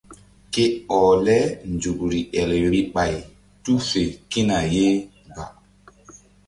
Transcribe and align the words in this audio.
Ke 0.53 0.63
ɔh 0.97 1.07
le 1.25 1.37
nzukri 1.73 2.19
el 2.39 2.49
vbi 2.65 2.81
ɓay 2.93 3.15
tu 3.63 3.71
fe 3.89 4.01
kína 4.29 4.57
ye 4.73 4.87
ɓa. 5.35 5.45